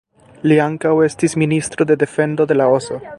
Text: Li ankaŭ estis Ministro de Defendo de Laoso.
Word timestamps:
Li 0.51 0.55
ankaŭ 0.63 0.93
estis 1.09 1.37
Ministro 1.43 1.89
de 1.91 2.01
Defendo 2.05 2.49
de 2.53 2.61
Laoso. 2.63 3.03